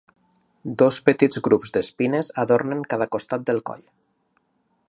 [0.81, 3.89] Dos petits grups d'espines adornen cada costat del coll.